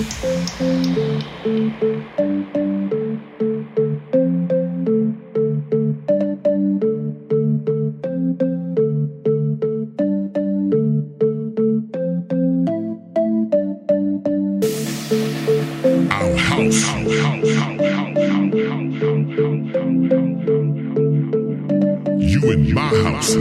You 0.00 0.08
in 22.52 22.72
my 22.72 22.88
house. 23.02 23.36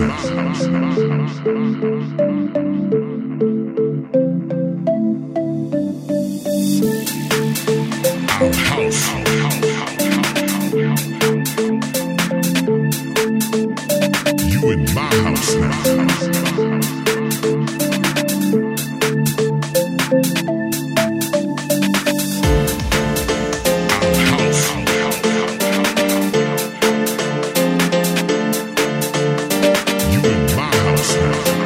house 30.80 31.16
now. 31.17 31.59